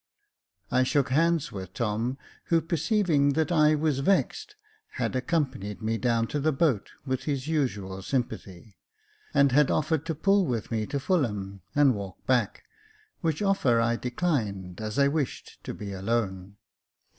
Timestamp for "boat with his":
6.51-7.47